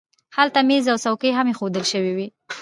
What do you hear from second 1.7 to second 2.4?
شوي وو